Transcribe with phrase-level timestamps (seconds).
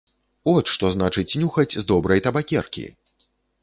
[0.53, 2.91] От што значыць нюхаць з добрай табакеркі!